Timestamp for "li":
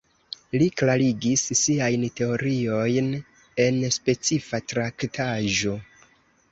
0.61-0.69